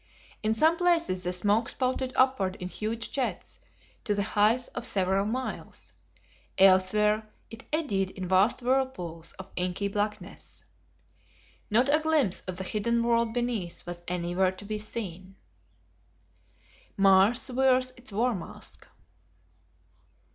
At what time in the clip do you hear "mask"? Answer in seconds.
18.33-18.87